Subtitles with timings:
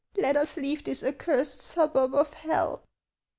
[0.17, 2.81] let us leave this accursed suburb of hell!"